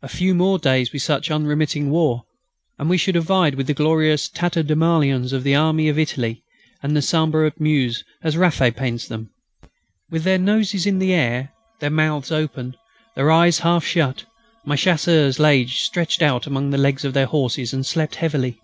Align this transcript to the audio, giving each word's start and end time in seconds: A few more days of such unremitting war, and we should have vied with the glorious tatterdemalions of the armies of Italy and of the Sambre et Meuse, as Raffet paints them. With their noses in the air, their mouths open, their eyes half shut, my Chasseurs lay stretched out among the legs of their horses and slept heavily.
A 0.00 0.08
few 0.08 0.34
more 0.34 0.58
days 0.58 0.88
of 0.94 1.02
such 1.02 1.30
unremitting 1.30 1.90
war, 1.90 2.24
and 2.78 2.88
we 2.88 2.96
should 2.96 3.14
have 3.14 3.24
vied 3.24 3.56
with 3.56 3.66
the 3.66 3.74
glorious 3.74 4.26
tatterdemalions 4.26 5.34
of 5.34 5.44
the 5.44 5.54
armies 5.54 5.90
of 5.90 5.98
Italy 5.98 6.42
and 6.82 6.92
of 6.92 6.94
the 6.94 7.02
Sambre 7.02 7.44
et 7.46 7.60
Meuse, 7.60 8.02
as 8.22 8.38
Raffet 8.38 8.74
paints 8.74 9.06
them. 9.06 9.28
With 10.10 10.24
their 10.24 10.38
noses 10.38 10.86
in 10.86 10.98
the 10.98 11.12
air, 11.12 11.52
their 11.78 11.90
mouths 11.90 12.32
open, 12.32 12.74
their 13.14 13.30
eyes 13.30 13.58
half 13.58 13.84
shut, 13.84 14.24
my 14.64 14.76
Chasseurs 14.76 15.38
lay 15.38 15.66
stretched 15.66 16.22
out 16.22 16.46
among 16.46 16.70
the 16.70 16.78
legs 16.78 17.04
of 17.04 17.12
their 17.12 17.26
horses 17.26 17.74
and 17.74 17.84
slept 17.84 18.14
heavily. 18.14 18.58